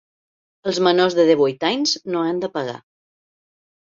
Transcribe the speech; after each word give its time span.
Els 0.69 0.77
menors 0.85 1.17
de 1.19 1.25
divuit 1.27 1.65
anys 1.69 1.93
no 2.13 2.23
han 2.31 2.39
de 2.45 2.49
pagar. 2.57 2.79